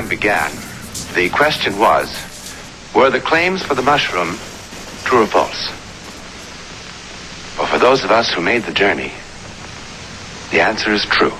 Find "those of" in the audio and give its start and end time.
7.78-8.10